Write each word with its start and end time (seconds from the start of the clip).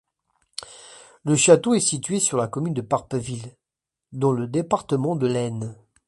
Le 1.25 1.35
château 1.35 1.75
est 1.75 1.79
situé 1.79 2.19
sur 2.19 2.35
la 2.35 2.47
commune 2.47 2.73
de 2.73 2.81
Parpeville, 2.81 3.55
dans 4.13 4.31
le 4.31 4.47
département 4.47 5.15
de 5.15 5.27
l'Aisne. 5.27 5.75